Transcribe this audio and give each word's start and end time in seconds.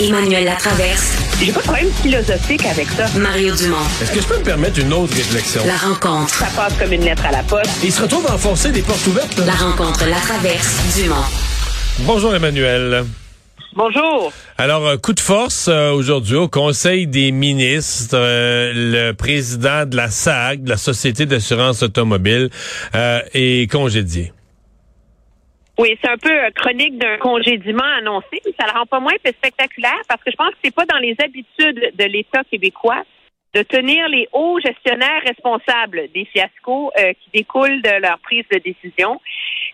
Emmanuel 0.00 0.44
Latraverse. 0.44 1.18
J'ai 1.40 1.52
pas 1.52 1.60
de 1.60 1.64
problème 1.64 1.92
philosophique 2.02 2.64
avec 2.64 2.88
ça. 2.88 3.06
Mario 3.18 3.54
Dumont. 3.54 3.76
Est-ce 4.00 4.12
que 4.12 4.20
je 4.22 4.26
peux 4.26 4.38
me 4.38 4.44
permettre 4.44 4.80
une 4.80 4.92
autre 4.94 5.14
réflexion? 5.14 5.60
La 5.66 5.76
rencontre. 5.76 6.34
Ça 6.34 6.46
passe 6.56 6.72
comme 6.78 6.92
une 6.92 7.04
lettre 7.04 7.26
à 7.26 7.32
la 7.32 7.42
poste. 7.42 7.70
Il 7.84 7.92
se 7.92 8.00
retrouve 8.00 8.26
à 8.26 8.34
enfoncer 8.34 8.72
des 8.72 8.80
portes 8.80 9.06
ouvertes. 9.06 9.38
La 9.44 9.52
rencontre, 9.52 10.06
la 10.06 10.16
traverse, 10.16 10.96
Dumont. 10.96 11.16
Bonjour 12.00 12.34
Emmanuel. 12.34 13.04
Bonjour. 13.76 14.32
Alors, 14.56 14.86
euh, 14.86 14.96
coup 14.96 15.12
de 15.12 15.20
force 15.20 15.68
euh, 15.68 15.92
aujourd'hui 15.92 16.36
au 16.36 16.48
Conseil 16.48 17.06
des 17.06 17.30
ministres, 17.30 18.16
euh, 18.16 18.72
le 18.74 19.12
président 19.12 19.86
de 19.86 19.96
la 19.96 20.10
SAC, 20.10 20.64
de 20.64 20.70
la 20.70 20.76
Société 20.76 21.26
d'assurance 21.26 21.82
automobile, 21.82 22.50
est 22.92 23.70
congédié. 23.70 24.32
Oui, 25.80 25.96
c'est 26.02 26.10
un 26.10 26.18
peu 26.18 26.30
chronique 26.54 26.98
d'un 26.98 27.16
congédiement 27.16 27.90
annoncé, 27.98 28.42
mais 28.44 28.52
ça 28.60 28.66
le 28.66 28.78
rend 28.78 28.84
pas 28.84 29.00
moins 29.00 29.14
spectaculaire 29.14 30.02
parce 30.08 30.22
que 30.22 30.30
je 30.30 30.36
pense 30.36 30.50
que 30.50 30.58
c'est 30.62 30.74
pas 30.74 30.84
dans 30.84 30.98
les 30.98 31.16
habitudes 31.24 31.92
de 31.96 32.04
l'État 32.04 32.42
québécois 32.50 33.02
de 33.54 33.62
tenir 33.62 34.06
les 34.10 34.28
hauts 34.32 34.60
gestionnaires 34.60 35.22
responsables 35.26 36.08
des 36.14 36.26
fiascos 36.26 36.92
qui 36.96 37.30
découlent 37.32 37.80
de 37.80 37.98
leur 37.98 38.18
prise 38.18 38.44
de 38.52 38.58
décision. 38.58 39.20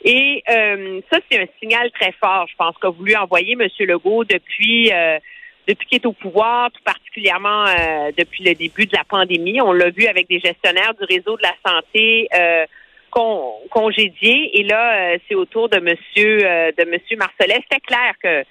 Et 0.04 0.44
euh, 0.48 1.00
ça, 1.10 1.18
c'est 1.28 1.40
un 1.40 1.46
signal 1.60 1.90
très 1.90 2.12
fort, 2.12 2.46
je 2.48 2.54
pense, 2.56 2.76
qu'a 2.80 2.90
voulu 2.90 3.16
envoyer 3.16 3.54
M. 3.54 3.66
Legault 3.80 4.22
depuis 4.22 4.92
euh, 4.92 5.18
depuis 5.66 5.88
qu'il 5.88 5.96
est 5.96 6.06
au 6.06 6.12
pouvoir, 6.12 6.70
tout 6.70 6.82
particulièrement 6.84 7.66
euh, 7.66 8.12
depuis 8.16 8.44
le 8.44 8.54
début 8.54 8.86
de 8.86 8.96
la 8.96 9.02
pandémie. 9.02 9.60
On 9.60 9.72
l'a 9.72 9.90
vu 9.90 10.06
avec 10.06 10.28
des 10.28 10.38
gestionnaires 10.38 10.94
du 10.94 11.04
réseau 11.04 11.36
de 11.36 11.42
la 11.42 11.54
santé 11.66 12.28
congédiés. 13.70 14.60
Et 14.60 14.64
là, 14.64 15.16
c'est 15.28 15.34
au 15.34 15.44
tour 15.44 15.68
de 15.68 15.78
Monsieur 15.80 16.38
de 16.38 16.90
Monsieur 16.90 17.16
Marcellet. 17.16 17.64
C'est 17.70 17.80
clair 17.80 18.12
que 18.22 18.44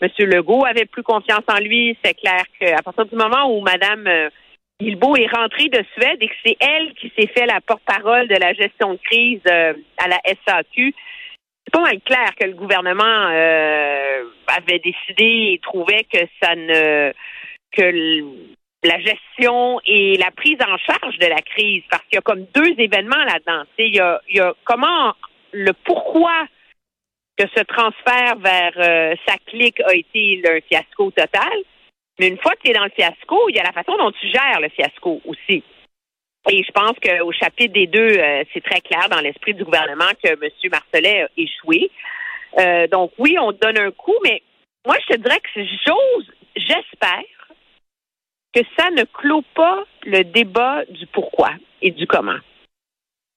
M. 0.00 0.08
Legault 0.18 0.64
avait 0.64 0.86
plus 0.86 1.02
confiance 1.02 1.44
en 1.48 1.58
lui. 1.58 1.96
C'est 2.04 2.14
clair 2.14 2.42
qu'à 2.58 2.82
partir 2.82 3.06
du 3.06 3.16
moment 3.16 3.54
où 3.54 3.60
Mme 3.60 4.30
Guilbeault 4.82 5.16
est 5.16 5.32
rentrée 5.32 5.68
de 5.68 5.84
Suède 5.94 6.18
et 6.20 6.28
que 6.28 6.34
c'est 6.44 6.56
elle 6.60 6.92
qui 6.94 7.12
s'est 7.16 7.28
fait 7.28 7.46
la 7.46 7.60
porte-parole 7.60 8.26
de 8.28 8.34
la 8.34 8.52
gestion 8.52 8.94
de 8.94 8.98
crise 8.98 9.40
euh, 9.48 9.74
à 9.98 10.08
la 10.08 10.18
SAQ. 10.24 10.94
C'est 11.64 11.72
pas 11.72 11.82
mal 11.82 12.00
clair 12.00 12.34
que 12.38 12.46
le 12.46 12.54
gouvernement 12.54 13.28
euh, 13.30 14.24
avait 14.48 14.80
décidé 14.80 15.52
et 15.52 15.60
trouvait 15.62 16.04
que 16.12 16.18
ça 16.42 16.56
ne 16.56 17.12
que 17.70 18.24
la 18.82 18.98
gestion 18.98 19.80
et 19.86 20.16
la 20.16 20.30
prise 20.30 20.58
en 20.60 20.76
charge 20.78 21.18
de 21.18 21.26
la 21.26 21.40
crise, 21.40 21.82
parce 21.90 22.02
qu'il 22.04 22.16
y 22.16 22.18
a 22.18 22.22
comme 22.22 22.46
deux 22.54 22.74
événements 22.78 23.24
là-dedans. 23.24 23.62
Il 23.78 23.94
y 23.94 24.00
a, 24.00 24.20
il 24.28 24.36
y 24.36 24.40
a 24.40 24.52
comment 24.64 25.14
le 25.52 25.72
pourquoi 25.84 26.46
que 27.36 27.44
ce 27.56 27.62
transfert 27.62 28.36
vers 28.38 28.72
euh, 28.76 29.14
sa 29.26 29.36
clique 29.46 29.80
a 29.80 29.94
été 29.94 30.42
un 30.46 30.60
fiasco 30.60 31.10
total. 31.10 31.52
Mais 32.18 32.28
une 32.28 32.38
fois 32.38 32.52
que 32.52 32.62
tu 32.64 32.70
es 32.70 32.74
dans 32.74 32.84
le 32.84 32.90
fiasco, 32.90 33.48
il 33.48 33.56
y 33.56 33.58
a 33.58 33.62
la 33.62 33.72
façon 33.72 33.96
dont 33.96 34.12
tu 34.12 34.28
gères 34.28 34.60
le 34.60 34.68
fiasco 34.68 35.20
aussi. 35.24 35.62
Et 36.50 36.62
je 36.62 36.72
pense 36.72 36.94
qu'au 37.02 37.32
chapitre 37.32 37.72
des 37.72 37.86
deux, 37.86 38.18
euh, 38.18 38.44
c'est 38.52 38.62
très 38.62 38.80
clair 38.80 39.08
dans 39.08 39.20
l'esprit 39.20 39.54
du 39.54 39.64
gouvernement 39.64 40.10
que 40.22 40.30
M. 40.30 40.50
Marcellet 40.70 41.22
a 41.22 41.28
échoué. 41.36 41.90
Euh, 42.58 42.86
donc 42.88 43.12
oui, 43.18 43.36
on 43.38 43.52
donne 43.52 43.78
un 43.78 43.90
coup, 43.92 44.16
mais 44.24 44.42
moi, 44.84 44.96
je 45.00 45.14
te 45.14 45.20
dirais 45.20 45.40
que 45.40 45.64
j'ose, 45.86 46.32
j'espère 46.56 47.22
que 48.54 48.60
ça 48.78 48.90
ne 48.90 49.04
clôt 49.04 49.42
pas 49.54 49.84
le 50.04 50.24
débat 50.24 50.84
du 50.86 51.06
pourquoi 51.06 51.50
et 51.80 51.90
du 51.90 52.06
comment. 52.06 52.38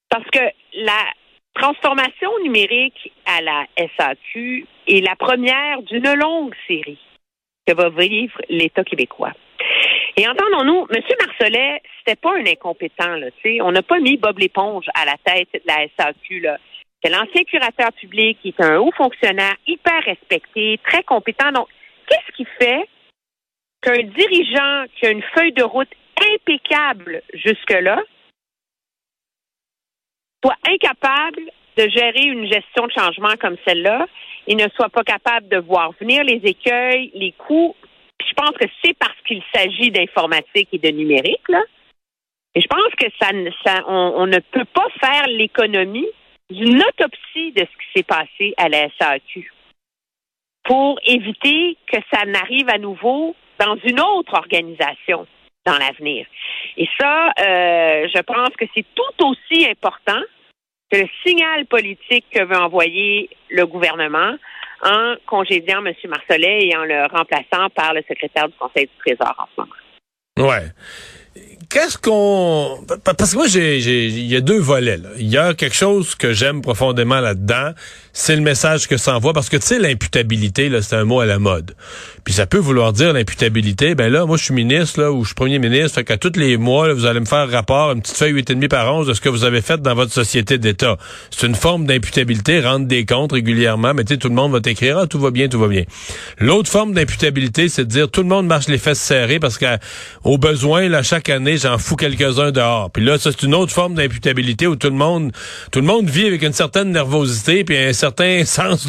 Parce 0.09 0.29
que 0.29 0.39
la 0.73 1.05
transformation 1.53 2.29
numérique 2.43 3.11
à 3.25 3.41
la 3.41 3.65
SAQ 3.97 4.67
est 4.87 5.05
la 5.05 5.15
première 5.15 5.81
d'une 5.83 6.13
longue 6.13 6.53
série 6.67 6.99
que 7.65 7.73
va 7.73 7.89
vivre 7.89 8.37
l'État 8.49 8.83
québécois. 8.83 9.33
Et 10.17 10.27
entendons-nous, 10.27 10.87
M. 10.93 11.01
Marcelet, 11.25 11.81
c'était 11.99 12.19
pas 12.19 12.35
un 12.37 12.45
incompétent, 12.45 13.15
là, 13.15 13.27
On 13.61 13.71
n'a 13.71 13.81
pas 13.81 13.99
mis 13.99 14.17
Bob 14.17 14.39
l'éponge 14.39 14.85
à 14.93 15.05
la 15.05 15.15
tête 15.25 15.49
de 15.53 15.61
la 15.65 15.87
SAQ, 15.97 16.39
là. 16.41 16.57
C'est 17.03 17.11
l'ancien 17.11 17.43
curateur 17.43 17.91
public, 17.93 18.39
qui 18.41 18.49
est 18.49 18.61
un 18.61 18.77
haut 18.77 18.91
fonctionnaire, 18.95 19.55
hyper 19.67 20.03
respecté, 20.03 20.79
très 20.83 21.03
compétent. 21.03 21.51
Donc, 21.51 21.67
qu'est-ce 22.07 22.35
qui 22.35 22.45
fait 22.59 22.87
qu'un 23.85 24.03
dirigeant 24.03 24.85
qui 24.95 25.05
a 25.05 25.11
une 25.11 25.23
feuille 25.35 25.53
de 25.53 25.63
route 25.63 25.91
impeccable 26.33 27.21
jusque-là 27.33 28.01
soit 30.43 30.57
incapable 30.67 31.51
de 31.77 31.89
gérer 31.89 32.23
une 32.23 32.47
gestion 32.51 32.87
de 32.87 32.91
changement 32.91 33.35
comme 33.39 33.57
celle-là 33.67 34.07
et 34.47 34.55
ne 34.55 34.67
soit 34.75 34.89
pas 34.89 35.03
capable 35.03 35.47
de 35.49 35.57
voir 35.57 35.91
venir 35.99 36.23
les 36.23 36.41
écueils, 36.43 37.11
les 37.13 37.33
coûts. 37.33 37.75
Je 38.25 38.33
pense 38.33 38.51
que 38.51 38.65
c'est 38.83 38.97
parce 38.97 39.19
qu'il 39.27 39.41
s'agit 39.53 39.91
d'informatique 39.91 40.69
et 40.71 40.77
de 40.77 40.89
numérique, 40.89 41.47
là. 41.49 41.61
Et 42.53 42.61
je 42.61 42.67
pense 42.67 42.95
que 42.97 43.07
ça, 43.19 43.31
ça 43.65 43.83
on, 43.87 44.25
ne 44.27 44.39
peut 44.39 44.65
pas 44.65 44.87
faire 45.01 45.27
l'économie 45.27 46.07
d'une 46.49 46.81
autopsie 46.81 47.51
de 47.51 47.61
ce 47.61 47.65
qui 47.65 47.87
s'est 47.95 48.03
passé 48.03 48.53
à 48.57 48.69
la 48.69 48.87
SAQ 48.97 49.51
pour 50.63 50.97
éviter 51.05 51.77
que 51.91 51.97
ça 52.13 52.25
n'arrive 52.25 52.69
à 52.69 52.77
nouveau 52.77 53.35
dans 53.59 53.75
une 53.83 53.99
autre 53.99 54.33
organisation 54.33 55.27
dans 55.65 55.77
l'avenir. 55.77 56.25
Et 56.77 56.87
ça, 56.99 57.27
euh, 57.39 58.07
je 58.13 58.21
pense 58.21 58.49
que 58.57 58.65
c'est 58.75 58.85
tout 58.93 59.25
aussi 59.25 59.67
important 59.67 60.21
que 60.91 60.99
le 60.99 61.07
signal 61.25 61.65
politique 61.65 62.25
que 62.31 62.43
veut 62.43 62.57
envoyer 62.57 63.29
le 63.49 63.65
gouvernement 63.65 64.35
en 64.83 65.15
congédiant 65.25 65.83
M. 65.83 65.93
Marcellet 66.07 66.67
et 66.67 66.77
en 66.77 66.83
le 66.83 67.01
remplaçant 67.11 67.69
par 67.73 67.93
le 67.93 68.03
secrétaire 68.07 68.47
du 68.47 68.55
Conseil 68.55 68.85
du 68.85 68.97
Trésor 69.03 69.35
en 69.37 69.47
ce 69.55 69.61
moment. 69.61 70.51
Ouais 70.51 70.65
qu'est-ce 71.69 71.97
qu'on 71.97 72.85
parce 73.03 73.31
que 73.31 73.37
moi 73.37 73.47
il 73.47 74.27
y 74.27 74.35
a 74.35 74.41
deux 74.41 74.59
volets. 74.59 74.99
Il 75.17 75.27
y 75.27 75.37
a 75.37 75.53
quelque 75.53 75.75
chose 75.75 76.15
que 76.15 76.33
j'aime 76.33 76.61
profondément 76.61 77.19
là-dedans, 77.19 77.71
c'est 78.17 78.37
le 78.37 78.41
message 78.41 78.87
que 78.87 78.95
ça 78.95 79.13
envoie 79.13 79.33
parce 79.33 79.49
que 79.49 79.57
tu 79.57 79.67
sais 79.67 79.77
l'imputabilité 79.77 80.69
là, 80.69 80.81
c'est 80.81 80.95
un 80.95 81.03
mot 81.03 81.19
à 81.19 81.25
la 81.25 81.37
mode. 81.37 81.75
Puis 82.23 82.33
ça 82.33 82.45
peut 82.45 82.57
vouloir 82.57 82.93
dire 82.93 83.11
l'imputabilité, 83.11 83.93
ben 83.93 84.09
là 84.09 84.25
moi 84.25 84.37
je 84.37 84.45
suis 84.45 84.53
ministre 84.53 85.01
là 85.01 85.11
ou 85.11 85.23
je 85.23 85.27
suis 85.27 85.35
premier 85.35 85.59
ministre, 85.59 85.95
fait 85.95 86.05
qu'à 86.05 86.15
tous 86.15 86.31
les 86.37 86.55
mois 86.55 86.93
vous 86.93 87.05
allez 87.05 87.19
me 87.19 87.25
faire 87.25 87.49
rapport, 87.51 87.91
une 87.91 88.01
petite 88.01 88.15
feuille 88.15 88.31
huit 88.31 88.49
et 88.49 88.55
demi 88.55 88.69
par 88.69 88.91
onze 88.95 89.05
de 89.05 89.13
ce 89.13 89.19
que 89.19 89.27
vous 89.27 89.43
avez 89.43 89.61
fait 89.61 89.81
dans 89.81 89.93
votre 89.93 90.13
société 90.13 90.57
d'État. 90.57 90.95
C'est 91.29 91.45
une 91.45 91.55
forme 91.55 91.85
d'imputabilité, 91.85 92.61
rendre 92.61 92.87
des 92.87 93.05
comptes 93.05 93.33
régulièrement, 93.33 93.93
mais 93.93 94.05
tu 94.05 94.13
sais 94.13 94.17
tout 94.17 94.29
le 94.29 94.35
monde 94.35 94.53
va 94.53 94.61
t'écrire 94.61 94.97
ah, 94.97 95.07
tout 95.07 95.19
va 95.19 95.31
bien, 95.31 95.49
tout 95.49 95.59
va 95.59 95.67
bien. 95.67 95.83
L'autre 96.39 96.69
forme 96.69 96.93
d'imputabilité, 96.93 97.67
c'est 97.67 97.83
de 97.83 97.89
dire 97.89 98.09
tout 98.09 98.21
le 98.21 98.29
monde 98.29 98.47
marche 98.47 98.69
les 98.69 98.77
fesses 98.77 99.01
serrées 99.01 99.39
parce 99.39 99.57
qu'au 99.57 100.37
besoin 100.37 100.87
là 100.87 101.03
chaque 101.03 101.27
année 101.27 101.57
j'en 101.57 101.77
fous 101.77 101.97
quelques-uns 101.97 102.51
dehors. 102.51 102.91
Puis 102.91 103.03
là, 103.03 103.17
ça, 103.17 103.31
c'est 103.31 103.45
une 103.45 103.55
autre 103.55 103.73
forme 103.73 103.95
d'imputabilité 103.95 104.67
où 104.67 104.77
tout 104.77 104.89
le 104.89 104.95
monde 104.95 105.33
tout 105.71 105.81
le 105.81 105.85
monde 105.85 106.09
vit 106.09 106.27
avec 106.27 106.43
une 106.43 106.53
certaine 106.53 106.91
nervosité 106.91 107.65
puis 107.65 107.75
sens 108.45 108.87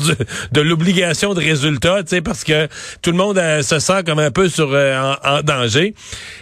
de 0.53 0.61
l'obligation 0.61 1.35
de 1.35 1.41
résultat, 1.41 2.03
parce 2.25 2.45
que 2.45 2.69
tout 3.03 3.11
le 3.11 3.17
monde 3.17 3.39
euh, 3.39 3.63
se 3.63 3.79
sent 3.79 4.05
comme 4.05 4.19
un 4.19 4.31
peu 4.31 4.49
sur 4.49 4.73
euh, 4.73 5.15
en, 5.25 5.43
danger. 5.43 5.95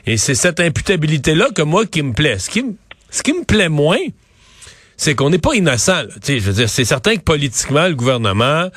Et 0.06 0.16
c'est 0.16 0.34
cette 0.34 0.60
imputabilité-là 0.60 1.48
que 1.54 1.62
moi 1.62 1.86
qui 1.86 2.02
me 2.02 2.12
plaît. 2.12 2.38
Ce 2.38 2.50
qui, 2.50 2.64
ce 3.10 3.22
qui 3.22 3.32
me 3.32 3.44
plaît 3.44 3.68
moins, 3.68 3.98
c'est 4.96 5.14
qu'on 5.14 5.30
n'est 5.30 5.38
pas 5.38 5.54
innocent. 5.54 6.04
Je 6.26 6.38
veux 6.38 6.52
dire, 6.52 6.68
c'est 6.68 6.84
certain 6.84 7.16
que 7.16 7.22
politiquement, 7.22 7.86
le 7.88 7.94
gouvernement 7.94 8.68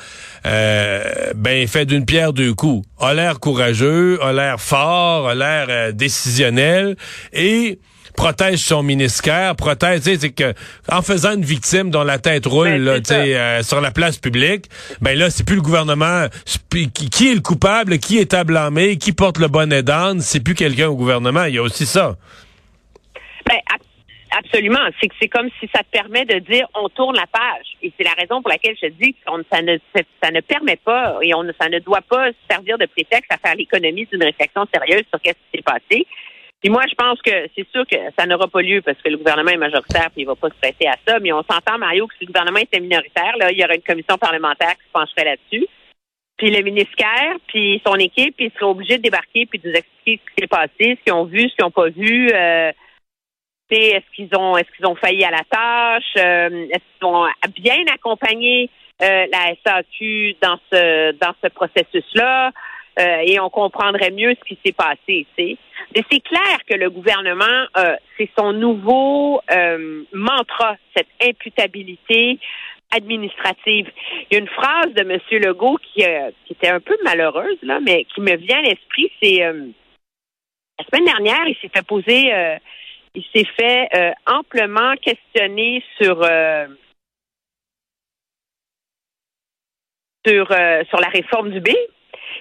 euh, 0.46 1.32
ben 1.34 1.66
fait 1.68 1.86
d'une 1.86 2.04
pierre 2.04 2.32
deux 2.32 2.54
coups. 2.54 2.86
A 3.00 3.14
l'air 3.14 3.40
courageux, 3.40 4.18
a 4.22 4.32
l'air 4.32 4.60
fort, 4.60 5.28
a 5.28 5.34
l'air 5.34 5.66
euh, 5.68 5.92
décisionnel 5.92 6.96
et 7.32 7.78
protège 8.18 8.58
son 8.58 8.82
ministère, 8.82 9.54
protège, 9.54 10.00
tu 10.00 10.16
sais, 10.16 10.30
que 10.32 10.52
en 10.90 11.02
faisant 11.02 11.34
une 11.34 11.44
victime 11.44 11.90
dont 11.90 12.02
la 12.02 12.18
tête 12.18 12.46
roule 12.46 12.66
ben, 12.66 12.84
là, 12.84 12.98
euh, 13.12 13.62
sur 13.62 13.80
la 13.80 13.92
place 13.92 14.18
publique, 14.18 14.64
ben 15.00 15.16
là, 15.16 15.30
c'est 15.30 15.46
plus 15.46 15.54
le 15.54 15.62
gouvernement 15.62 16.26
qui, 16.68 17.28
est 17.28 17.34
le 17.34 17.40
coupable, 17.40 17.98
qui 17.98 18.18
est 18.18 18.34
à 18.34 18.42
blâmer, 18.42 18.96
qui 18.96 19.12
porte 19.12 19.38
le 19.38 19.46
bonnet 19.46 19.84
d'âne, 19.84 20.20
c'est 20.20 20.40
plus 20.40 20.56
quelqu'un 20.56 20.88
au 20.88 20.96
gouvernement. 20.96 21.44
Il 21.44 21.54
y 21.54 21.58
a 21.58 21.62
aussi 21.62 21.86
ça. 21.86 22.16
Ben, 23.46 23.58
Absolument. 24.36 24.86
C'est 25.00 25.08
que 25.08 25.14
c'est 25.20 25.28
comme 25.28 25.48
si 25.58 25.70
ça 25.74 25.80
te 25.80 25.90
permet 25.90 26.26
de 26.26 26.38
dire 26.40 26.66
on 26.74 26.88
tourne 26.90 27.16
la 27.16 27.26
page. 27.26 27.66
Et 27.82 27.92
c'est 27.96 28.04
la 28.04 28.12
raison 28.12 28.42
pour 28.42 28.50
laquelle 28.50 28.76
je 28.82 28.88
dis 28.88 29.14
que 29.14 29.18
ça 29.50 29.62
ne 29.62 29.78
ça 30.22 30.30
ne 30.30 30.40
permet 30.40 30.76
pas 30.76 31.16
et 31.22 31.32
on 31.34 31.44
ça 31.58 31.68
ne 31.68 31.78
doit 31.78 32.02
pas 32.02 32.28
servir 32.50 32.76
de 32.76 32.86
prétexte 32.86 33.32
à 33.32 33.38
faire 33.38 33.54
l'économie 33.54 34.06
d'une 34.12 34.24
réflexion 34.24 34.66
sérieuse 34.72 35.04
sur 35.08 35.18
ce 35.24 35.30
qui 35.30 35.36
s'est 35.54 35.62
passé. 35.62 36.06
Puis 36.60 36.70
moi, 36.70 36.82
je 36.88 36.94
pense 36.94 37.22
que 37.22 37.48
c'est 37.54 37.68
sûr 37.70 37.86
que 37.86 37.96
ça 38.18 38.26
n'aura 38.26 38.48
pas 38.48 38.62
lieu 38.62 38.82
parce 38.82 38.98
que 39.00 39.08
le 39.08 39.16
gouvernement 39.16 39.50
est 39.50 39.56
majoritaire 39.56 40.10
puis 40.10 40.22
il 40.22 40.26
va 40.26 40.34
pas 40.34 40.48
se 40.48 40.54
prêter 40.60 40.88
à 40.88 40.96
ça. 41.06 41.20
Mais 41.20 41.32
on 41.32 41.42
s'entend, 41.42 41.78
Mario, 41.78 42.06
que 42.08 42.14
si 42.18 42.24
le 42.24 42.32
gouvernement 42.32 42.58
était 42.58 42.80
minoritaire, 42.80 43.36
là, 43.38 43.52
il 43.52 43.58
y 43.58 43.64
aurait 43.64 43.76
une 43.76 43.82
commission 43.82 44.18
parlementaire 44.18 44.74
qui 44.74 44.86
se 44.86 44.92
pencherait 44.92 45.24
là-dessus. 45.24 45.66
Puis 46.36 46.50
le 46.50 46.62
ministère, 46.62 47.36
puis 47.48 47.80
son 47.86 47.94
équipe, 47.96 48.36
ils 48.38 48.50
seraient 48.52 48.70
obligés 48.70 48.98
de 48.98 49.02
débarquer 49.02 49.46
puis 49.46 49.58
de 49.58 49.68
nous 49.68 49.74
expliquer 49.74 50.20
ce 50.24 50.34
qui 50.34 50.40
s'est 50.40 50.46
passé, 50.46 50.98
ce 50.98 51.04
qu'ils 51.04 51.12
ont 51.12 51.24
vu, 51.24 51.48
ce 51.48 51.54
qu'ils 51.54 51.64
n'ont 51.64 51.70
pas 51.70 51.88
vu. 51.88 52.30
Euh, 52.32 52.72
est-ce 53.70 54.14
qu'ils 54.14 54.34
ont 54.36 54.56
est-ce 54.56 54.70
qu'ils 54.76 54.86
ont 54.86 54.94
failli 54.94 55.24
à 55.24 55.30
la 55.30 55.44
tâche? 55.50 56.14
Euh, 56.16 56.66
est-ce 56.70 56.98
qu'ils 56.98 57.06
ont 57.06 57.26
bien 57.54 57.84
accompagné 57.92 58.70
euh, 59.02 59.26
la 59.30 59.54
SAQ 59.64 60.36
dans 60.40 60.58
ce 60.72 61.12
dans 61.12 61.34
ce 61.42 61.48
processus-là? 61.48 62.52
Euh, 62.98 63.22
et 63.24 63.38
on 63.38 63.48
comprendrait 63.48 64.10
mieux 64.10 64.34
ce 64.34 64.44
qui 64.44 64.58
s'est 64.64 64.72
passé. 64.72 65.26
sais. 65.36 65.56
Mais 65.94 66.02
c'est 66.10 66.20
clair 66.20 66.58
que 66.68 66.74
le 66.74 66.90
gouvernement, 66.90 67.66
euh, 67.76 67.94
c'est 68.16 68.28
son 68.36 68.52
nouveau 68.52 69.40
euh, 69.50 70.02
mantra, 70.12 70.76
cette 70.96 71.08
imputabilité 71.22 72.40
administrative. 72.90 73.88
Il 74.30 74.34
y 74.34 74.36
a 74.36 74.40
une 74.40 74.48
phrase 74.48 74.92
de 74.94 75.02
M. 75.02 75.20
Legault 75.42 75.78
qui, 75.78 76.02
qui 76.46 76.52
était 76.52 76.68
un 76.68 76.80
peu 76.80 76.96
malheureuse, 77.04 77.58
là, 77.62 77.78
mais 77.80 78.04
qui 78.04 78.20
me 78.20 78.34
vient 78.36 78.58
à 78.58 78.62
l'esprit, 78.62 79.12
c'est 79.22 79.40
la 79.40 80.84
semaine 80.86 81.04
dernière, 81.04 81.46
il 81.46 81.56
s'est 81.60 81.68
fait 81.68 81.86
poser, 81.86 82.32
il 83.14 83.24
s'est 83.34 83.46
fait 83.58 83.90
amplement 84.26 84.94
questionner 85.02 85.84
sur 86.00 86.26
sur, 90.26 90.46
sur 90.88 91.00
la 91.00 91.08
réforme 91.12 91.50
du 91.50 91.60
B. 91.60 91.68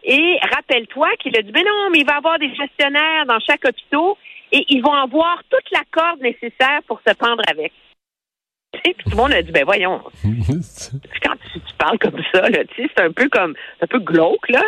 Et 0.04 0.38
rappelle-toi 0.54 1.10
qu'il 1.20 1.38
a 1.38 1.42
dit, 1.42 1.52
mais 1.54 1.64
non, 1.64 1.90
mais 1.92 2.00
il 2.00 2.06
va 2.06 2.14
y 2.14 2.18
avoir 2.18 2.40
des 2.40 2.54
gestionnaires 2.56 3.26
dans 3.28 3.40
chaque 3.40 3.66
hôpital 3.66 4.14
et 4.52 4.66
ils 4.70 4.82
vont 4.82 4.94
avoir 4.94 5.42
toute 5.50 5.72
la 5.72 5.82
corde 5.92 6.22
nécessaire 6.22 6.82
pour 6.88 7.02
se 7.06 7.14
pendre 7.14 7.44
avec. 7.50 7.74
Puis 8.84 8.96
tout 8.96 9.10
le 9.10 9.16
monde 9.16 9.34
a 9.34 9.42
dit, 9.42 9.52
ben 9.52 9.66
voyons. 9.66 10.02
quand 11.24 11.36
tu, 11.52 11.60
parles 11.78 12.00
comme 12.00 12.22
ça, 12.34 12.50
là, 12.50 12.60
c'est 12.76 13.00
un 13.00 13.12
peu 13.12 13.30
comme, 13.30 13.56
un 13.82 13.88
peu 13.88 14.00
glauque, 14.00 14.50
là. 14.50 14.64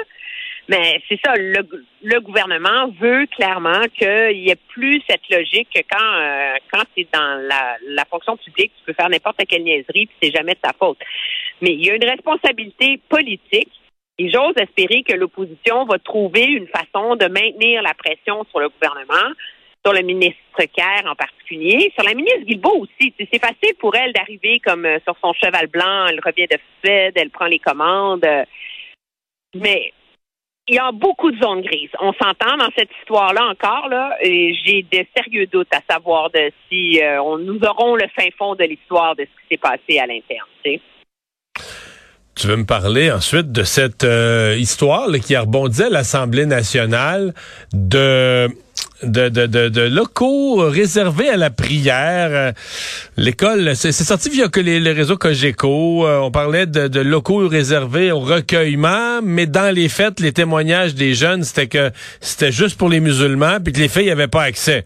Mais 0.67 1.01
c'est 1.09 1.19
ça, 1.25 1.33
le, 1.35 1.67
le, 2.03 2.19
gouvernement 2.19 2.89
veut 3.01 3.25
clairement 3.35 3.81
qu'il 3.97 4.37
n'y 4.37 4.51
ait 4.51 4.59
plus 4.67 5.01
cette 5.09 5.27
logique 5.31 5.67
que 5.73 5.81
quand, 5.89 5.97
euh, 5.99 6.57
quand 6.71 6.83
tu 6.93 7.01
es 7.01 7.07
dans 7.11 7.41
la, 7.47 7.77
la, 7.87 8.05
fonction 8.05 8.37
publique, 8.37 8.71
tu 8.77 8.83
peux 8.85 8.93
faire 8.93 9.09
n'importe 9.09 9.41
quelle 9.47 9.63
niaiserie, 9.63 10.05
puis 10.05 10.15
c'est 10.21 10.31
jamais 10.31 10.53
de 10.53 10.59
ta 10.59 10.73
faute. 10.77 10.99
Mais 11.61 11.71
il 11.71 11.83
y 11.83 11.89
a 11.89 11.95
une 11.95 12.07
responsabilité 12.07 12.99
politique 13.09 13.71
et 14.19 14.29
j'ose 14.29 14.53
espérer 14.57 15.03
que 15.03 15.15
l'opposition 15.15 15.85
va 15.85 15.97
trouver 15.97 16.43
une 16.43 16.67
façon 16.67 17.15
de 17.15 17.25
maintenir 17.27 17.81
la 17.81 17.93
pression 17.93 18.45
sur 18.49 18.59
le 18.59 18.67
gouvernement, 18.67 19.33
sur 19.83 19.93
le 19.93 20.01
ministre 20.01 20.37
Kerr 20.57 21.09
en 21.09 21.15
particulier, 21.15 21.91
sur 21.95 22.03
la 22.03 22.13
ministre 22.13 22.41
Guilbeault 22.41 22.81
aussi. 22.81 23.13
C'est 23.17 23.39
facile 23.39 23.75
pour 23.79 23.95
elle 23.95 24.11
d'arriver 24.11 24.59
comme 24.59 24.85
euh, 24.85 24.99
sur 25.05 25.15
son 25.21 25.31
cheval 25.33 25.67
blanc, 25.67 26.07
elle 26.07 26.19
revient 26.19 26.47
de 26.47 26.57
Suède, 26.83 27.13
elle 27.15 27.29
prend 27.29 27.45
les 27.45 27.59
commandes. 27.59 28.25
Mais 29.55 29.93
il 30.67 30.75
y 30.75 30.79
a 30.79 30.91
beaucoup 30.91 31.31
de 31.31 31.41
zones 31.41 31.61
grises. 31.61 31.89
On 32.01 32.11
s'entend 32.13 32.57
dans 32.57 32.69
cette 32.77 32.91
histoire-là 32.99 33.47
encore, 33.47 33.89
et 34.21 34.53
j'ai 34.65 34.83
de 34.83 35.05
sérieux 35.15 35.47
doutes 35.47 35.73
à 35.73 35.81
savoir 35.89 36.29
de 36.29 36.51
si 36.67 37.01
euh, 37.01 37.23
on, 37.23 37.37
nous 37.37 37.59
aurons 37.63 37.95
le 37.95 38.05
fin 38.15 38.27
fond 38.37 38.53
de 38.53 38.65
l'histoire 38.65 39.15
de 39.15 39.23
ce 39.23 39.41
qui 39.41 39.47
s'est 39.51 39.57
passé 39.57 39.97
à 39.97 40.05
l'interne. 40.05 40.45
Tu 42.39 42.47
veux 42.47 42.55
me 42.55 42.63
parler 42.63 43.11
ensuite 43.11 43.51
de 43.51 43.63
cette 43.63 44.05
euh, 44.05 44.55
histoire 44.57 45.09
qui 45.21 45.35
a 45.35 45.41
rebondi 45.41 45.83
à 45.83 45.89
l'Assemblée 45.89 46.45
nationale 46.45 47.33
de 47.73 48.47
de, 49.03 49.27
de, 49.27 49.45
de, 49.45 49.81
locaux 49.81 50.69
réservés 50.69 51.27
à 51.27 51.35
la 51.35 51.49
prière. 51.49 52.29
Euh, 52.31 52.51
l'école, 53.17 53.75
c'est 53.75 53.91
sorti 53.91 54.29
via 54.29 54.47
que 54.47 54.61
les, 54.61 54.79
réseaux 54.93 55.17
Cogeco. 55.17 56.07
Euh, 56.07 56.19
on 56.19 56.31
parlait 56.31 56.65
de, 56.65 56.87
de, 56.87 57.01
locaux 57.01 57.45
réservés 57.45 58.13
au 58.13 58.19
recueillement, 58.19 59.21
mais 59.21 59.45
dans 59.45 59.75
les 59.75 59.89
fêtes, 59.89 60.21
les 60.21 60.31
témoignages 60.31 60.95
des 60.95 61.15
jeunes, 61.15 61.43
c'était 61.43 61.67
que 61.67 61.91
c'était 62.21 62.53
juste 62.53 62.77
pour 62.77 62.87
les 62.87 63.01
musulmans, 63.01 63.57
puis 63.61 63.73
que 63.73 63.79
les 63.79 63.89
filles 63.89 64.07
n'avaient 64.07 64.27
pas 64.29 64.43
accès. 64.43 64.85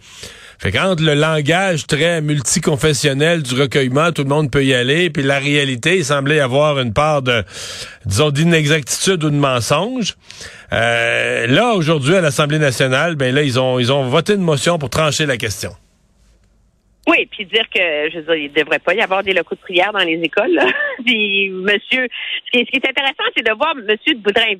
Fait 0.63 0.71
qu'entre 0.71 1.03
le 1.03 1.13
langage 1.13 1.87
très 1.87 2.21
multiconfessionnel 2.21 3.43
du 3.43 3.53
recueillement, 3.53 4.13
tout 4.13 4.23
le 4.23 4.29
monde 4.29 4.49
peut 4.49 4.63
y 4.63 4.73
aller, 4.73 5.09
puis 5.09 5.21
la 5.21 5.37
réalité, 5.37 5.97
il 5.97 6.05
semblait 6.05 6.37
y 6.37 6.39
avoir 6.39 6.79
une 6.79 6.93
part 6.93 7.21
de, 7.21 7.43
disons, 8.05 8.29
d'inexactitude 8.29 9.21
ou 9.25 9.29
de 9.29 9.35
mensonge. 9.35 10.15
Euh, 10.71 11.47
là, 11.47 11.73
aujourd'hui, 11.73 12.15
à 12.15 12.21
l'Assemblée 12.21 12.59
nationale, 12.59 13.15
ben 13.17 13.35
là, 13.35 13.43
ils 13.43 13.59
ont, 13.59 13.77
ils 13.77 13.91
ont 13.91 14.03
voté 14.03 14.35
une 14.35 14.41
motion 14.41 14.79
pour 14.79 14.89
trancher 14.89 15.25
la 15.25 15.35
question. 15.35 15.71
Oui, 17.07 17.27
puis 17.29 17.45
dire 17.45 17.65
que 17.69 18.09
je 18.13 18.19
veux 18.19 18.23
dire, 18.23 18.35
il 18.35 18.53
devrait 18.53 18.79
pas 18.79 18.93
y 18.93 19.01
avoir 19.01 19.21
des 19.21 19.33
locaux 19.33 19.55
de 19.55 19.59
prière 19.59 19.91
dans 19.91 19.99
les 19.99 20.21
écoles. 20.23 20.57
puis 21.05 21.49
monsieur, 21.49 22.07
ce 22.45 22.51
qui, 22.51 22.77
est, 22.77 22.87
intéressant, 22.87 23.25
c'est 23.35 23.45
de 23.45 23.51
voir 23.51 23.75
monsieur 23.75 24.13
Boudrin, 24.15 24.53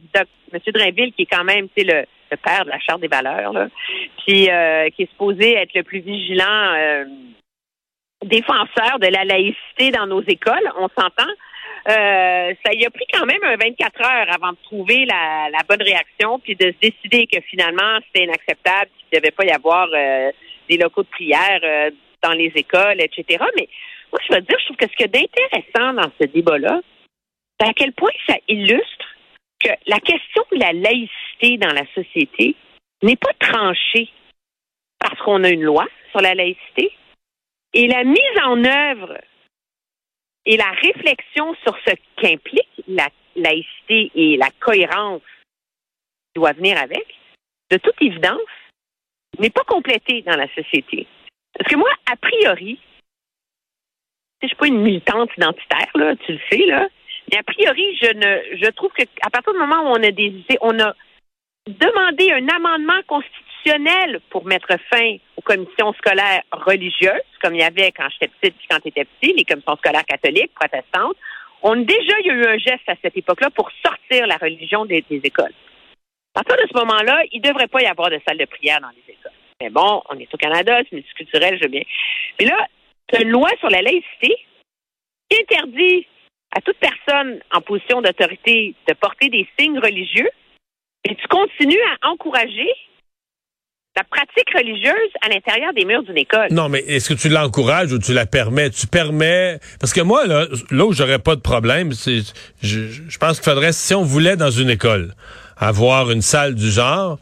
monsieur 0.52 0.74
Drainville, 0.74 1.14
qui 1.14 1.22
est 1.22 1.30
quand 1.32 1.46
même, 1.46 1.68
tu 1.74 1.86
le, 1.86 2.04
le 2.34 2.38
père 2.38 2.66
de 2.66 2.72
la 2.72 2.80
charte 2.80 3.00
des 3.00 3.08
valeurs, 3.08 3.54
là, 3.54 3.68
puis 4.26 4.50
euh, 4.50 4.90
qui 4.90 5.04
est 5.04 5.10
supposé 5.12 5.54
être 5.54 5.74
le 5.74 5.84
plus 5.84 6.00
vigilant 6.00 6.74
euh, 6.76 7.06
défenseur 8.26 9.00
de 9.00 9.08
la 9.08 9.26
laïcité 9.26 9.92
dans 9.92 10.08
nos 10.08 10.22
écoles. 10.22 10.72
On 10.78 10.88
s'entend. 10.90 11.32
Euh, 11.90 12.54
ça 12.66 12.74
y 12.74 12.86
a 12.86 12.90
pris 12.90 13.06
quand 13.12 13.26
même 13.26 13.44
un 13.44 13.58
24 13.58 14.02
heures 14.02 14.34
avant 14.34 14.52
de 14.52 14.58
trouver 14.64 15.06
la, 15.06 15.50
la 15.52 15.64
bonne 15.68 15.82
réaction, 15.82 16.40
puis 16.40 16.56
de 16.56 16.68
se 16.72 16.90
décider 16.90 17.28
que 17.28 17.42
finalement 17.42 18.00
c'était 18.08 18.24
inacceptable, 18.26 18.90
qu'il 18.98 19.08
ne 19.12 19.20
devait 19.20 19.32
pas 19.32 19.46
y 19.46 19.52
avoir 19.52 19.90
des 20.70 20.78
locaux 20.78 21.04
de 21.04 21.10
prière 21.10 21.60
dans 22.22 22.32
les 22.32 22.54
écoles, 22.56 23.02
etc. 23.02 23.44
Mais 23.58 23.68
moi, 24.14 24.22
je 24.26 24.34
veux 24.34 24.42
dire, 24.42 24.58
je 24.60 24.66
trouve 24.66 24.78
que 24.78 24.88
ce 24.88 24.96
qui 24.96 25.04
est 25.04 25.08
d'intéressant 25.08 25.94
dans 25.94 26.12
ce 26.22 26.26
débat-là, 26.28 26.80
c'est 27.60 27.68
à 27.68 27.74
quel 27.74 27.92
point 27.92 28.12
ça 28.28 28.36
illustre 28.48 29.06
que 29.60 29.72
la 29.88 30.00
question 30.00 30.44
de 30.54 30.60
la 30.60 30.72
laïcité 30.72 31.58
dans 31.58 31.74
la 31.74 31.86
société 31.94 32.56
n'est 33.04 33.18
pas 33.18 33.34
tranchée 33.40 34.10
parce 35.00 35.20
qu'on 35.22 35.44
a 35.44 35.50
une 35.50 35.64
loi 35.64 35.86
sur 36.12 36.22
la 36.22 36.34
laïcité. 36.34 36.92
Et 37.74 37.88
la 37.88 38.04
mise 38.04 38.40
en 38.44 38.64
œuvre 38.64 39.20
et 40.46 40.58
la 40.58 40.70
réflexion 40.72 41.56
sur 41.64 41.76
ce 41.86 41.94
qu'implique 42.18 42.84
la 42.88 43.10
laïcité 43.36 44.12
et 44.16 44.38
la 44.38 44.50
cohérence 44.60 45.22
qui 45.22 46.36
doit 46.36 46.54
venir 46.54 46.78
avec, 46.78 47.06
de 47.72 47.78
toute 47.78 48.00
évidence, 48.02 48.40
n'est 49.40 49.50
pas 49.50 49.64
complétée 49.64 50.22
dans 50.22 50.36
la 50.36 50.48
société. 50.54 51.08
Parce 51.58 51.70
que 51.70 51.76
moi, 51.76 51.90
a 52.12 52.16
priori, 52.16 52.80
je 54.42 54.48
suis 54.48 54.56
pas 54.56 54.68
une 54.68 54.82
militante 54.82 55.30
identitaire, 55.38 55.92
là, 55.96 56.16
tu 56.18 56.34
le 56.34 56.40
sais, 56.50 56.66
là, 56.66 56.88
mais 57.32 57.38
a 57.38 57.44
priori, 57.44 57.98
je 58.02 58.14
ne 58.14 58.58
je 58.58 58.70
trouve 58.72 58.92
que 58.92 59.04
à 59.22 59.30
partir 59.30 59.54
du 59.54 59.60
moment 59.60 59.84
où 59.84 59.96
on 59.96 60.04
a 60.04 60.12
des 60.12 60.34
on 60.62 60.78
a 60.80 60.94
demandé 61.68 62.32
un 62.32 62.48
amendement 62.50 63.02
constitutionnel 63.08 64.20
pour 64.30 64.46
mettre 64.46 64.76
fin 64.92 65.16
aux 65.38 65.42
commissions 65.42 65.94
scolaires 65.94 66.44
religieuses, 66.52 67.22
comme 67.42 67.56
il 67.56 67.62
y 67.62 67.64
avait 67.64 67.92
quand 67.92 68.08
j'étais 68.10 68.32
petite 68.40 68.58
puis 68.58 68.68
quand 68.70 68.80
tu 68.80 68.90
étais 68.90 69.06
petit, 69.06 69.34
les 69.34 69.46
commissions 69.46 69.76
scolaires 69.78 70.06
catholiques, 70.06 70.54
protestantes. 70.54 71.16
On 71.62 71.78
déjà 71.78 72.20
il 72.20 72.28
y 72.28 72.30
a 72.32 72.34
eu 72.34 72.46
un 72.46 72.58
geste 72.58 72.88
à 72.88 72.96
cette 73.02 73.16
époque-là 73.16 73.50
pour 73.52 73.70
sortir 73.86 74.28
la 74.28 74.36
religion 74.36 74.86
des, 74.86 75.06
écoles. 75.10 75.54
À 76.36 76.44
partir 76.44 76.58
de 76.58 76.70
ce 76.70 76.78
moment-là, 76.80 77.24
il 77.32 77.42
ne 77.42 77.48
devrait 77.48 77.68
pas 77.68 77.82
y 77.82 77.86
avoir 77.86 78.10
de 78.10 78.20
salle 78.28 78.38
de 78.38 78.46
prière 78.46 78.82
dans 78.82 78.90
les 78.90 79.14
écoles. 79.14 79.32
Mais 79.62 79.70
bon, 79.70 80.02
on 80.10 80.20
est 80.20 80.34
au 80.34 80.38
Canada, 80.38 80.80
c'est 80.80 80.94
multiculturel, 80.94 81.58
je 81.58 81.64
veux 81.64 81.70
bien. 81.70 81.84
Mais 82.40 82.46
là, 82.48 82.68
une 83.18 83.30
loi 83.30 83.50
sur 83.60 83.70
la 83.70 83.82
laïcité 83.82 84.36
interdit 85.40 86.06
à 86.56 86.62
toute 86.62 86.78
personne 86.78 87.40
en 87.52 87.62
position 87.62 88.02
d'autorité 88.02 88.76
de 88.88 88.94
porter 88.94 89.30
des 89.30 89.48
signes 89.58 89.80
religieux, 89.80 90.30
et 91.06 91.16
tu 91.16 91.28
continues 91.28 91.82
à 92.02 92.10
encourager 92.10 92.70
la 93.96 94.04
pratique 94.04 94.50
religieuse 94.56 95.12
à 95.22 95.30
l'intérieur 95.30 95.72
des 95.74 95.86
murs 95.86 96.04
d'une 96.04 96.18
école. 96.18 96.48
Non, 96.50 96.68
mais 96.68 96.80
est-ce 96.80 97.10
que 97.10 97.14
tu 97.14 97.30
l'encourages 97.30 97.94
ou 97.94 98.00
tu 98.00 98.14
la 98.14 98.26
permets? 98.26 98.72
Tu 98.72 98.88
permets... 98.88 99.60
Parce 99.80 99.94
que 99.94 100.02
moi, 100.02 100.26
là, 100.26 100.48
là 100.72 100.86
où 100.86 100.94
j'aurais 100.94 101.20
pas 101.20 101.36
de 101.36 101.42
problème, 101.42 101.94
c'est... 101.94 102.22
Je, 102.62 102.88
je 102.88 103.18
pense 103.20 103.40
qu'il 103.40 103.52
faudrait, 103.52 103.72
si 103.72 103.94
on 103.94 104.02
voulait 104.04 104.36
dans 104.36 104.50
une 104.50 104.72
école 104.72 105.14
avoir 105.58 106.10
une 106.10 106.24
salle 106.24 106.56
du 106.56 106.72
genre, 106.72 107.20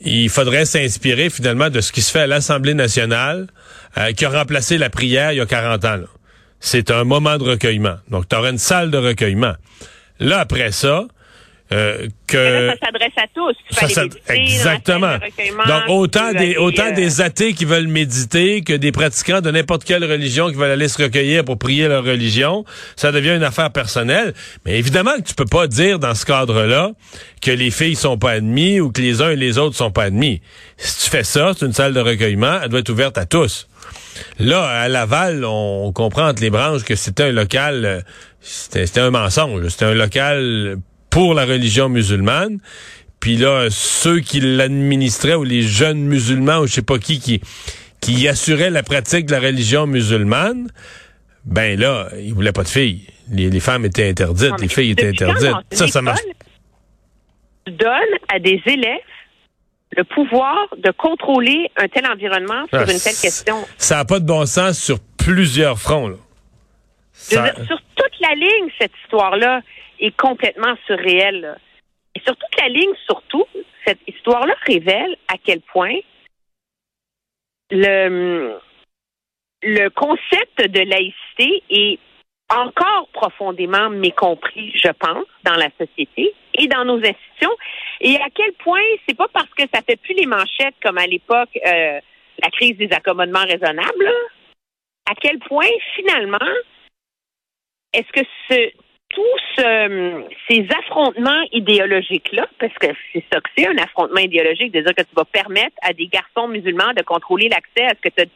il 0.00 0.28
faudrait 0.28 0.66
s'inspirer 0.66 1.30
finalement 1.30 1.70
de 1.70 1.80
ce 1.80 1.92
qui 1.92 2.02
se 2.02 2.10
fait 2.10 2.20
à 2.20 2.26
l'Assemblée 2.26 2.74
nationale, 2.74 3.46
euh, 3.96 4.12
qui 4.12 4.24
a 4.24 4.30
remplacé 4.30 4.76
la 4.76 4.90
prière 4.90 5.32
il 5.32 5.38
y 5.38 5.40
a 5.40 5.46
40 5.46 5.84
ans. 5.84 6.00
C'est 6.60 6.90
un 6.90 7.04
moment 7.04 7.38
de 7.38 7.44
recueillement. 7.44 7.96
Donc, 8.08 8.28
tu 8.28 8.36
aurais 8.36 8.50
une 8.50 8.58
salle 8.58 8.90
de 8.90 8.98
recueillement. 8.98 9.54
Là, 10.20 10.40
après 10.40 10.72
ça, 10.72 11.06
euh, 11.72 12.08
que 12.26 12.70
ça 12.70 12.86
s'adresse 12.86 13.12
à 13.16 13.26
tous. 13.34 13.56
Ça 13.70 14.04
exactement. 14.28 15.16
Donc 15.66 15.82
autant 15.88 16.32
des 16.32 16.56
autant 16.56 16.88
euh, 16.88 16.92
des 16.92 17.20
athées 17.20 17.52
qui 17.54 17.64
veulent 17.64 17.88
méditer 17.88 18.62
que 18.62 18.72
des 18.72 18.92
pratiquants 18.92 19.40
de 19.40 19.50
n'importe 19.50 19.84
quelle 19.84 20.04
religion 20.04 20.48
qui 20.48 20.54
veulent 20.54 20.70
aller 20.70 20.88
se 20.88 21.02
recueillir 21.02 21.44
pour 21.44 21.58
prier 21.58 21.88
leur 21.88 22.04
religion, 22.04 22.64
ça 22.96 23.12
devient 23.12 23.36
une 23.36 23.44
affaire 23.44 23.70
personnelle. 23.70 24.34
Mais 24.64 24.78
évidemment 24.78 25.16
que 25.16 25.22
tu 25.22 25.34
peux 25.34 25.46
pas 25.46 25.66
dire 25.66 25.98
dans 25.98 26.14
ce 26.14 26.26
cadre-là 26.26 26.92
que 27.40 27.50
les 27.50 27.70
filles 27.70 27.96
sont 27.96 28.18
pas 28.18 28.32
admis 28.32 28.80
ou 28.80 28.90
que 28.92 29.00
les 29.00 29.22
uns 29.22 29.30
et 29.30 29.36
les 29.36 29.58
autres 29.58 29.76
sont 29.76 29.90
pas 29.90 30.04
admis. 30.04 30.40
Si 30.76 31.04
tu 31.04 31.10
fais 31.10 31.24
ça, 31.24 31.52
c'est 31.56 31.66
une 31.66 31.72
salle 31.72 31.94
de 31.94 32.00
recueillement, 32.00 32.60
elle 32.62 32.68
doit 32.68 32.80
être 32.80 32.90
ouverte 32.90 33.18
à 33.18 33.26
tous. 33.26 33.68
Là, 34.38 34.64
à 34.64 34.88
Laval, 34.88 35.44
on 35.44 35.92
comprend 35.92 36.28
entre 36.28 36.42
les 36.42 36.50
branches 36.50 36.84
que 36.84 36.96
c'était 36.96 37.24
un 37.24 37.32
local, 37.32 37.84
euh, 37.84 38.00
c'était 38.40 39.00
un 39.00 39.10
mensonge. 39.10 39.68
C'était 39.68 39.86
un 39.86 39.94
local 39.94 40.76
pour 41.12 41.34
la 41.34 41.44
religion 41.44 41.88
musulmane. 41.88 42.58
Puis 43.20 43.36
là, 43.36 43.68
ceux 43.70 44.18
qui 44.18 44.40
l'administraient 44.40 45.36
ou 45.36 45.44
les 45.44 45.62
jeunes 45.62 46.00
musulmans 46.00 46.58
ou 46.60 46.66
je 46.66 46.72
sais 46.72 46.82
pas 46.82 46.98
qui 46.98 47.20
qui 47.20 47.40
qui 48.00 48.26
assuraient 48.26 48.70
la 48.70 48.82
pratique 48.82 49.26
de 49.26 49.32
la 49.32 49.38
religion 49.38 49.86
musulmane, 49.86 50.68
ben 51.44 51.78
là, 51.78 52.08
ils 52.18 52.34
voulaient 52.34 52.50
pas 52.50 52.64
de 52.64 52.68
filles. 52.68 53.06
Les, 53.30 53.60
femmes 53.60 53.84
étaient 53.84 54.08
interdites, 54.08 54.60
les 54.60 54.66
filles 54.66 54.90
étaient 54.90 55.06
interdites. 55.06 55.54
Ça, 55.70 55.86
ça 55.86 56.02
marche. 56.02 56.18
tu 57.64 57.72
donnes 57.74 58.16
à 58.28 58.40
des 58.40 58.60
élèves 58.66 58.98
le 59.96 60.02
pouvoir 60.02 60.56
de 60.78 60.90
contrôler 60.90 61.70
un 61.76 61.86
tel 61.86 62.06
environnement 62.06 62.66
sur 62.70 62.78
Ah, 62.78 62.90
une 62.90 62.98
telle 62.98 63.14
question? 63.14 63.56
Ça 63.76 63.96
n'a 63.96 64.04
pas 64.04 64.18
de 64.18 64.26
bon 64.26 64.46
sens 64.46 64.78
sur 64.78 64.98
plusieurs 65.16 65.78
fronts. 65.78 66.08
Là. 66.08 66.16
Ça- 67.12 67.42
dire, 67.42 67.66
sur 67.66 67.78
toute 67.94 68.20
la 68.20 68.34
ligne, 68.34 68.70
cette 68.80 68.92
histoire-là 69.04 69.60
est 70.02 70.16
complètement 70.16 70.74
surréelle. 70.86 71.40
là. 71.40 71.56
Et 72.14 72.20
sur 72.20 72.36
toute 72.36 72.60
la 72.60 72.68
ligne, 72.68 72.92
surtout, 73.06 73.46
cette 73.86 74.00
histoire-là 74.06 74.54
révèle 74.66 75.16
à 75.28 75.34
quel 75.42 75.60
point 75.60 75.98
le, 77.70 78.58
le 79.62 79.88
concept 79.88 80.68
de 80.68 80.80
laïcité 80.80 81.62
est 81.70 81.98
encore 82.50 83.08
profondément 83.12 83.88
mécompris, 83.88 84.72
je 84.74 84.90
pense, 84.90 85.24
dans 85.44 85.54
la 85.54 85.70
société 85.78 86.34
et 86.54 86.66
dans 86.66 86.84
nos 86.84 86.98
institutions. 86.98 87.56
Et 88.00 88.16
à 88.16 88.28
quel 88.34 88.52
point 88.54 88.82
c'est 89.08 89.16
pas 89.16 89.28
parce 89.32 89.48
que 89.54 89.62
ça 89.72 89.80
fait 89.80 89.96
plus 89.96 90.14
les 90.14 90.26
manchettes 90.26 90.74
comme 90.82 90.98
à 90.98 91.06
l'époque 91.06 91.56
euh, 91.64 92.00
la 92.42 92.50
crise 92.50 92.76
des 92.76 92.92
accommodements 92.92 93.44
raisonnables, 93.44 94.12
à 95.08 95.14
quel 95.14 95.38
point 95.38 95.68
finalement 95.94 96.38
est-ce 97.94 98.12
que 98.12 98.26
ce, 98.48 98.70
tous 99.12 99.38
ce- 99.56 100.24
ces 100.48 100.66
affrontements 100.80 101.42
idéologiques-là, 101.52 102.46
parce 102.58 102.74
que 102.74 102.88
c'est 103.12 103.24
ça 103.32 103.40
que 103.40 103.50
c'est 103.56 103.68
un 103.68 103.78
affrontement 103.78 104.20
idéologique, 104.20 104.72
de 104.72 104.80
dire 104.80 104.94
que 104.94 105.02
tu 105.02 105.14
vas 105.14 105.24
permettre 105.24 105.76
à 105.82 105.92
des 105.92 106.08
garçons 106.08 106.48
musulmans 106.48 106.92
de 106.96 107.02
contrôler 107.02 107.48
l'accès 107.48 107.84
à 107.86 107.90
ce 107.90 108.00
que 108.00 108.08
tu 108.08 108.22
as 108.22 108.26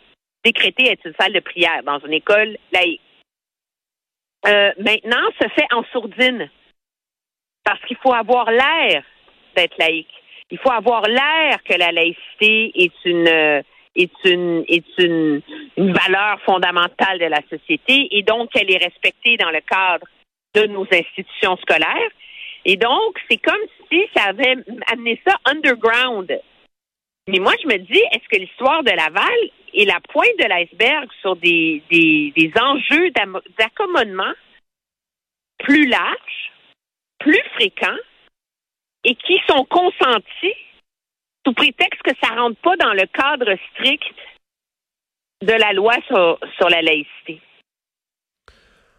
décrété 0.44 0.92
être 0.92 1.04
une 1.06 1.14
salle 1.18 1.32
de 1.32 1.40
prière 1.40 1.82
dans 1.82 1.98
une 2.00 2.12
école 2.12 2.56
laïque. 2.72 3.00
Euh, 4.46 4.72
maintenant, 4.78 5.26
se 5.40 5.48
fait 5.48 5.66
en 5.72 5.82
sourdine. 5.92 6.48
Parce 7.64 7.80
qu'il 7.86 7.96
faut 7.96 8.12
avoir 8.12 8.48
l'air 8.50 9.02
d'être 9.56 9.76
laïque. 9.78 10.12
Il 10.50 10.58
faut 10.58 10.70
avoir 10.70 11.02
l'air 11.02 11.60
que 11.64 11.74
la 11.74 11.90
laïcité 11.90 12.70
est 12.76 13.04
une 13.04 13.26
euh, 13.26 13.62
est 13.96 14.12
une 14.24 14.64
est 14.68 14.86
une, 14.98 15.42
une 15.76 15.92
valeur 15.92 16.40
fondamentale 16.42 17.18
de 17.18 17.24
la 17.24 17.40
société 17.50 18.06
et 18.16 18.22
donc 18.22 18.52
qu'elle 18.52 18.70
est 18.70 18.84
respectée 18.84 19.36
dans 19.36 19.50
le 19.50 19.60
cadre 19.62 20.06
de 20.56 20.66
nos 20.66 20.86
institutions 20.90 21.56
scolaires. 21.58 22.12
Et 22.64 22.76
donc, 22.76 23.18
c'est 23.30 23.36
comme 23.36 23.64
si 23.90 24.02
ça 24.16 24.24
avait 24.24 24.56
amené 24.90 25.20
ça 25.26 25.36
underground. 25.44 26.28
Mais 27.28 27.38
moi, 27.38 27.52
je 27.62 27.68
me 27.68 27.78
dis, 27.78 28.02
est-ce 28.12 28.28
que 28.28 28.40
l'histoire 28.40 28.82
de 28.82 28.90
Laval 28.90 29.38
est 29.74 29.84
la 29.84 30.00
pointe 30.12 30.38
de 30.38 30.48
l'iceberg 30.48 31.08
sur 31.20 31.36
des, 31.36 31.82
des, 31.90 32.32
des 32.36 32.52
enjeux 32.60 33.10
d'accommodement 33.58 34.32
plus 35.58 35.86
larges, 35.86 36.52
plus 37.18 37.42
fréquents 37.54 38.02
et 39.04 39.14
qui 39.14 39.38
sont 39.48 39.64
consentis 39.64 40.58
sous 41.44 41.52
prétexte 41.52 42.02
que 42.02 42.16
ça 42.22 42.34
rentre 42.34 42.60
pas 42.60 42.76
dans 42.76 42.92
le 42.92 43.06
cadre 43.06 43.56
strict 43.72 44.14
de 45.42 45.52
la 45.52 45.72
loi 45.72 45.94
sur, 46.06 46.38
sur 46.56 46.68
la 46.68 46.82
laïcité? 46.82 47.40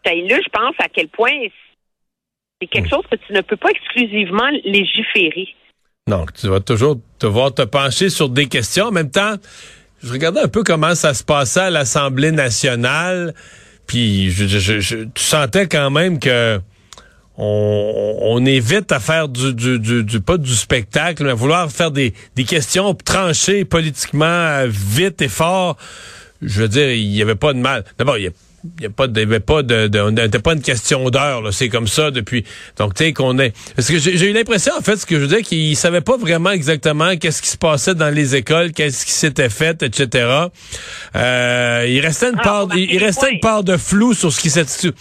Ça 0.08 0.14
illustre, 0.14 0.46
je 0.46 0.50
pense, 0.58 0.76
à 0.80 0.88
quel 0.88 1.10
point 1.10 1.32
c'est 2.62 2.68
quelque 2.68 2.90
chose 2.90 3.04
que 3.12 3.18
tu 3.18 3.34
ne 3.34 3.42
peux 3.42 3.58
pas 3.58 3.70
exclusivement 3.72 4.50
légiférer. 4.64 5.50
Donc, 6.08 6.32
tu 6.34 6.48
vas 6.48 6.62
toujours 6.62 6.98
devoir 7.20 7.54
te 7.54 7.64
pencher 7.64 8.10
sur 8.10 8.30
des 8.30 8.48
questions. 8.48 8.86
En 8.86 8.92
même 8.92 9.12
temps, 9.12 9.36
je 10.02 10.14
regardais 10.14 10.40
un 10.40 10.48
peu 10.48 10.64
comment 10.64 10.96
ça 10.96 11.14
se 11.14 11.24
passait 11.24 11.60
à 11.60 11.70
l'Assemblée 11.70 12.32
nationale, 12.32 13.34
puis 13.86 14.32
je, 14.32 14.48
je- 14.48 14.60
je- 14.60 14.80
je- 14.80 15.04
tu 15.04 15.22
sentais 15.24 15.68
quand 15.68 15.90
même 15.90 16.20
que 16.20 16.60
on, 17.38 18.18
on 18.22 18.46
évite 18.46 18.92
à 18.92 19.00
faire 19.00 19.28
du, 19.28 19.54
du, 19.54 19.78
du, 19.80 20.04
du- 20.04 20.22
pas 20.22 20.38
du 20.38 20.56
spectacle, 20.56 21.24
mais 21.26 21.32
à 21.32 21.36
vouloir 21.36 21.70
faire 21.72 21.92
des, 21.92 22.14
des 22.36 22.46
questions 22.46 22.94
tranchées 22.96 23.66
politiquement 23.66 24.26
euh, 24.26 24.68
vite 24.68 25.22
et 25.22 25.28
fort. 25.28 25.78
Je 26.42 26.62
veux 26.62 26.68
dire, 26.70 26.90
il 26.92 27.10
n'y 27.10 27.22
avait 27.22 27.36
pas 27.36 27.54
de 27.54 27.60
mal. 27.60 27.84
D'abord, 27.98 28.18
il 28.18 28.24
y 28.24 28.28
a 28.28 28.32
il 28.78 28.84
y 28.84 28.86
a 28.86 28.90
pas 28.90 29.06
avait 29.06 29.40
pas 29.40 29.62
de, 29.64 29.88
de 29.88 30.00
on 30.00 30.12
n'était 30.12 30.40
pas 30.40 30.54
une 30.54 30.62
question 30.62 31.10
d'heure 31.10 31.54
c'est 31.54 31.70
comme 31.70 31.88
ça 31.88 32.12
depuis. 32.12 32.44
Donc 32.78 32.96
tu 32.96 33.04
sais 33.06 33.14
qu'on 33.14 33.38
est. 33.40 33.54
Parce 33.76 33.88
que 33.88 33.98
j'ai 34.00 34.30
eu 34.30 34.34
l'impression 34.34 34.74
en 34.78 34.82
fait, 34.82 34.98
ce 34.98 35.06
que 35.06 35.16
je 35.16 35.22
veux 35.22 35.28
dire, 35.28 35.42
qu'ils 35.42 35.76
savaient 35.76 36.02
pas 36.02 36.18
vraiment 36.18 36.52
exactement 36.52 37.16
qu'est-ce 37.18 37.42
qui 37.42 37.50
se 37.50 37.58
passait 37.58 37.96
dans 37.96 38.14
les 38.14 38.36
écoles, 38.36 38.72
qu'est-ce 38.72 39.06
qui 39.06 39.12
s'était 39.12 39.50
fait, 39.50 39.84
etc. 39.84 40.28
Euh, 41.16 41.86
il 41.88 42.00
restait 42.00 42.30
une 42.30 42.40
Ah, 42.40 42.44
part, 42.44 42.68
il, 42.76 42.98
restait 43.04 43.32
une 43.32 43.40
part 43.40 43.64
de 43.64 43.78
flou 43.78 44.14
sur 44.14 44.32
ce 44.32 44.42
qui 44.42 44.50
s'est- 44.50 44.92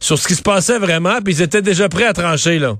sur 0.00 0.18
ce 0.18 0.28
qui 0.28 0.34
se 0.34 0.42
passait 0.42 0.78
vraiment, 0.78 1.20
puis 1.24 1.34
ils 1.34 1.42
étaient 1.42 1.62
déjà 1.62 1.88
prêts 1.88 2.06
à 2.06 2.12
trancher 2.12 2.58
là. 2.58 2.76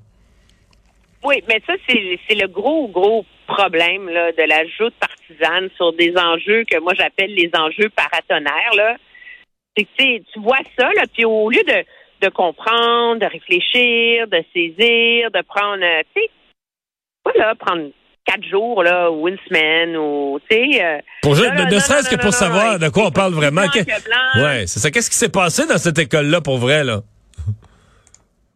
Oui, 1.22 1.36
mais 1.48 1.62
ça, 1.66 1.72
c'est 1.88 2.18
c'est 2.28 2.34
le 2.34 2.48
gros, 2.48 2.88
gros 2.88 3.24
problème 3.46 4.08
là, 4.08 4.32
de 4.32 4.48
la 4.48 4.64
joute 4.78 4.94
partisane 5.00 5.68
sur 5.76 5.92
des 5.94 6.12
enjeux 6.16 6.64
que 6.70 6.78
moi 6.80 6.92
j'appelle 6.94 7.32
les 7.34 7.50
enjeux 7.54 7.90
paratonnerres. 7.94 8.74
Là. 8.76 8.96
C'est 9.76 9.84
que 9.84 10.18
tu 10.32 10.40
vois 10.40 10.58
ça, 10.78 10.88
là, 10.94 11.02
puis 11.12 11.24
au 11.24 11.50
lieu 11.50 11.62
de, 11.66 11.84
de 12.26 12.30
comprendre, 12.30 13.16
de 13.16 13.26
réfléchir, 13.26 14.28
de 14.28 14.42
saisir, 14.54 15.30
de 15.32 15.42
prendre, 15.42 15.82
euh, 15.84 16.02
tu 16.14 16.22
sais, 16.22 16.30
voilà, 17.24 17.54
prendre 17.56 17.88
quatre 18.24 18.44
jours 18.44 18.82
là, 18.82 19.10
ou 19.10 19.28
une 19.28 19.38
semaine, 19.48 19.96
ou 19.96 20.38
tu 20.48 20.56
sais. 20.56 20.84
euh, 20.84 20.98
Pour 21.22 21.34
juste, 21.34 21.48
là, 21.54 21.68
là, 21.68 21.80
serait-ce 21.80 22.04
non, 22.04 22.10
que 22.10 22.14
non, 22.16 22.20
pour 22.22 22.26
non, 22.26 22.30
savoir 22.32 22.78
de 22.78 22.88
quoi 22.88 23.06
on 23.06 23.10
parle 23.10 23.32
vraiment. 23.34 23.66
Que-. 23.68 23.80
Ouais, 24.42 24.66
c'est 24.66 24.78
ça. 24.78 24.90
Qu'est-ce 24.90 25.10
qui 25.10 25.16
s'est 25.16 25.28
passé 25.32 25.66
dans 25.66 25.78
cette 25.78 25.98
école-là 25.98 26.40
pour 26.40 26.58
vrai 26.58 26.84
là? 26.84 27.00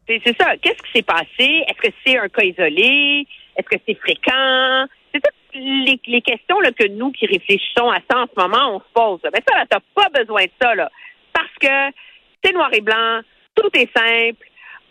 C'est 0.07 0.37
ça. 0.41 0.57
Qu'est-ce 0.63 0.83
qui 0.83 0.93
s'est 0.95 1.03
passé? 1.03 1.65
Est-ce 1.69 1.89
que 1.89 1.95
c'est 2.07 2.17
un 2.17 2.29
cas 2.29 2.43
isolé? 2.45 3.27
Est-ce 3.57 3.69
que 3.69 3.83
c'est 3.87 3.95
fréquent? 3.99 4.87
C'est 5.13 5.21
toutes 5.21 5.35
les, 5.55 6.01
les 6.07 6.23
questions 6.23 6.59
là, 6.61 6.71
que 6.73 6.87
nous 6.89 7.13
qui 7.13 7.27
réfléchissons 7.27 7.91
à 7.91 7.99
ça 8.11 8.21
en 8.21 8.27
ce 8.27 8.41
moment, 8.41 8.77
on 8.77 8.79
se 8.81 8.87
pose. 8.95 9.21
Mais 9.25 9.43
ça, 9.47 9.65
tu 9.71 9.77
n'as 9.77 9.81
pas 9.95 10.09
besoin 10.19 10.45
de 10.45 10.51
ça, 10.63 10.75
là. 10.75 10.89
Parce 11.39 11.55
que 11.61 11.97
c'est 12.43 12.53
noir 12.53 12.71
et 12.73 12.81
blanc, 12.81 13.21
tout 13.55 13.69
est 13.75 13.89
simple. 13.97 14.45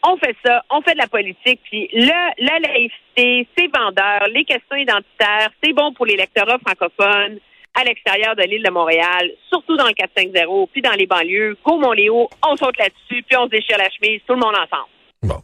On 0.03 0.15
fait 0.17 0.35
ça, 0.45 0.63
on 0.69 0.81
fait 0.81 0.93
de 0.93 0.99
la 0.99 1.07
politique, 1.07 1.59
puis 1.63 1.89
le, 1.91 2.45
la 2.45 2.59
laïcité, 2.59 3.47
c'est 3.57 3.67
vendeur, 3.75 4.27
les 4.33 4.45
questions 4.45 4.77
identitaires, 4.77 5.49
c'est 5.61 5.73
bon 5.73 5.91
pour 5.93 6.05
l'électorat 6.05 6.57
francophone 6.59 7.39
à 7.79 7.83
l'extérieur 7.83 8.35
de 8.35 8.43
l'île 8.43 8.63
de 8.63 8.69
Montréal, 8.71 9.31
surtout 9.49 9.75
dans 9.75 9.87
le 9.87 9.93
450, 9.93 10.69
puis 10.71 10.81
dans 10.81 10.93
les 10.93 11.05
banlieues. 11.07 11.57
Go 11.65 11.77
Montléo, 11.79 12.29
on 12.47 12.55
saute 12.55 12.77
là-dessus, 12.77 13.23
puis 13.23 13.35
on 13.37 13.45
se 13.45 13.49
déchire 13.49 13.77
la 13.77 13.89
chemise, 13.89 14.21
tout 14.25 14.33
le 14.33 14.39
monde 14.39 14.55
ensemble. 14.55 14.89
Bon. 15.23 15.41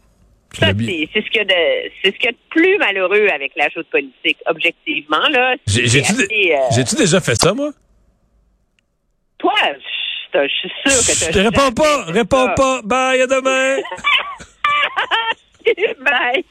Ça, 0.54 0.68
c'est 0.68 1.10
c'est 1.12 1.22
ce 1.26 1.30
qu'il 1.32 1.38
y 1.38 1.40
a 1.40 1.46
de 1.46 1.92
c'est 2.02 2.12
ce 2.14 2.18
qu'il 2.20 2.26
y 2.26 2.30
a 2.30 2.32
de 2.32 2.38
plus 2.50 2.78
malheureux 2.78 3.28
avec 3.34 3.54
la 3.56 3.70
chose 3.72 3.86
politique, 3.92 4.38
objectivement. 4.46 5.28
là. 5.32 5.56
J'ai- 5.68 5.88
C'est 5.88 6.04
J'ai-tu 6.04 6.12
assez, 6.24 6.54
euh, 6.54 6.58
j'ai-tu 6.76 6.96
déjà 6.96 7.20
fait 7.20 7.36
ça, 7.36 7.54
moi? 7.56 7.72
Toi, 9.40 9.54
je 9.66 9.84
je 10.34 10.48
suis 10.48 10.70
sûre 10.70 11.06
que 11.06 11.14
Chut, 11.14 11.32
t'as 11.32 11.44
réponds 11.44 11.72
pas, 11.72 12.06
réponds 12.06 12.50
pas. 12.56 12.82
Bye, 12.84 13.22
à 13.22 13.28
demain. 13.28 13.78
Bye. 16.04 16.44